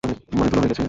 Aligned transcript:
মানে, 0.03 0.49
ধুলো 0.49 0.61
হয়ে 0.61 0.69
গেছে? 0.69 0.79